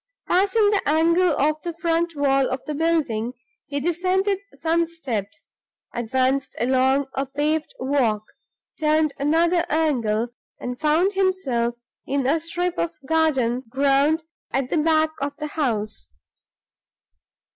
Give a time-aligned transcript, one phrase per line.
[0.27, 3.33] Passing the angle of the front wall of the building,
[3.67, 5.49] he descended some steps,
[5.93, 8.23] advanced along a paved walk,
[8.79, 10.29] turned another angle,
[10.59, 11.75] and found himself
[12.07, 16.09] in a strip of garden ground at the back of the house.